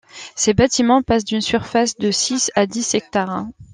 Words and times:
Ses 0.35 0.55
bâtiments 0.55 1.03
passent 1.03 1.25
d’une 1.25 1.41
surface 1.41 1.95
de 1.95 2.09
six 2.09 2.49
à 2.55 2.65
dix 2.65 2.95
hectares. 2.95 3.45